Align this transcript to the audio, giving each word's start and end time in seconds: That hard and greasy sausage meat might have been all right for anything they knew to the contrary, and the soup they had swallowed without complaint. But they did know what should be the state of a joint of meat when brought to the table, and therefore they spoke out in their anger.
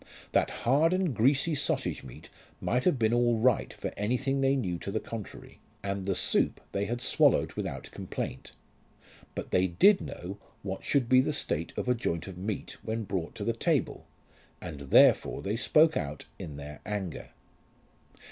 That 0.31 0.49
hard 0.65 0.93
and 0.93 1.13
greasy 1.13 1.53
sausage 1.53 2.03
meat 2.03 2.31
might 2.59 2.85
have 2.85 2.97
been 2.97 3.13
all 3.13 3.37
right 3.37 3.71
for 3.71 3.93
anything 3.95 4.41
they 4.41 4.55
knew 4.55 4.79
to 4.79 4.89
the 4.91 4.99
contrary, 4.99 5.59
and 5.83 6.05
the 6.07 6.15
soup 6.15 6.59
they 6.71 6.85
had 6.85 7.01
swallowed 7.03 7.53
without 7.53 7.91
complaint. 7.91 8.51
But 9.35 9.51
they 9.51 9.67
did 9.67 10.01
know 10.01 10.39
what 10.63 10.83
should 10.83 11.07
be 11.07 11.21
the 11.21 11.33
state 11.33 11.71
of 11.77 11.87
a 11.87 11.93
joint 11.93 12.27
of 12.27 12.35
meat 12.35 12.77
when 12.81 13.03
brought 13.03 13.35
to 13.35 13.43
the 13.43 13.53
table, 13.53 14.07
and 14.59 14.79
therefore 14.89 15.43
they 15.43 15.55
spoke 15.55 15.95
out 15.95 16.25
in 16.39 16.57
their 16.57 16.79
anger. 16.83 17.29